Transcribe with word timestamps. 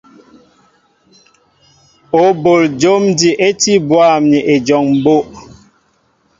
Ó 2.23 2.23
bol 2.43 2.63
jǒm 2.79 3.03
ji 3.19 3.29
é 3.47 3.49
tí 3.61 3.73
bwâm 3.87 4.21
ni 4.31 4.39
ejɔŋ 4.53 4.85
mbó'. 4.97 5.23